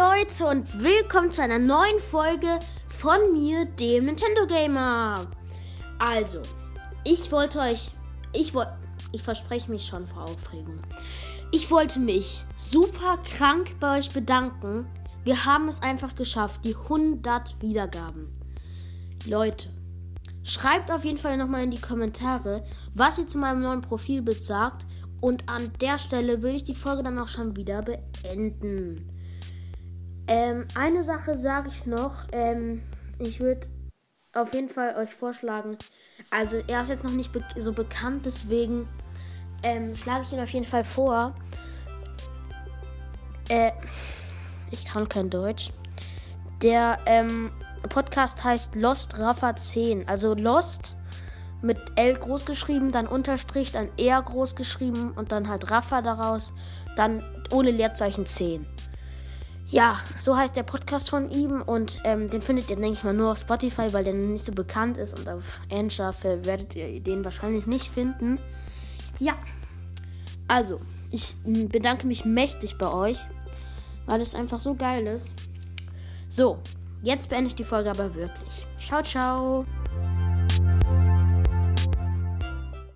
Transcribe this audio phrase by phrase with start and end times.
[0.00, 2.58] Leute und willkommen zu einer neuen Folge
[2.88, 5.26] von mir, dem Nintendo Gamer.
[5.98, 6.40] Also,
[7.04, 7.90] ich wollte euch,
[8.32, 8.72] ich wollte,
[9.12, 10.78] ich verspreche mich schon vor Aufregung.
[11.52, 14.86] Ich wollte mich super krank bei euch bedanken.
[15.24, 18.28] Wir haben es einfach geschafft, die 100 Wiedergaben.
[19.26, 19.68] Leute,
[20.44, 22.64] schreibt auf jeden Fall nochmal in die Kommentare,
[22.94, 24.86] was ihr zu meinem neuen Profilbild sagt.
[25.20, 29.19] Und an der Stelle würde ich die Folge dann auch schon wieder beenden.
[30.30, 32.24] Ähm, eine Sache sage ich noch.
[32.30, 32.82] Ähm,
[33.18, 33.66] ich würde
[34.32, 35.76] auf jeden Fall euch vorschlagen.
[36.30, 38.88] Also er ist jetzt noch nicht be so bekannt, deswegen
[39.64, 41.34] ähm, schlage ich ihn auf jeden Fall vor.
[43.48, 43.72] Äh,
[44.70, 45.72] ich kann kein Deutsch.
[46.62, 47.50] Der ähm,
[47.88, 50.08] Podcast heißt Lost Rafa 10.
[50.08, 50.96] Also Lost
[51.60, 56.52] mit L groß geschrieben, dann Unterstrich, dann R groß geschrieben und dann halt Rafa daraus,
[56.96, 58.64] dann ohne Leerzeichen 10.
[59.70, 63.14] Ja, so heißt der Podcast von ihm und ähm, den findet ihr, denke ich mal,
[63.14, 66.12] nur auf Spotify, weil der nicht so bekannt ist und auf Anchor
[66.44, 68.40] werdet ihr den wahrscheinlich nicht finden.
[69.20, 69.34] Ja,
[70.48, 70.80] also,
[71.12, 73.18] ich bedanke mich mächtig bei euch,
[74.06, 75.36] weil es einfach so geil ist.
[76.28, 76.58] So,
[77.02, 78.66] jetzt beende ich die Folge aber wirklich.
[78.76, 79.64] Ciao, ciao.